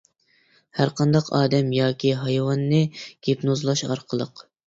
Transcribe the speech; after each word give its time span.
ھەر 0.77 0.91
قانداق 1.01 1.27
ئادەم 1.39 1.69
ياكى 1.79 2.15
ھايۋاننى 2.23 2.81
گىپنوزلاش 3.29 3.87
ئارقىلىق. 3.91 4.43